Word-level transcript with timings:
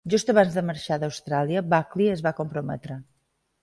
Just 0.11 0.31
abans 0.31 0.55
de 0.59 0.63
marxar 0.69 0.97
d'Austràlia, 1.03 1.65
Buckley 1.77 2.13
es 2.17 2.27
va 2.31 2.37
comprometre. 2.43 3.01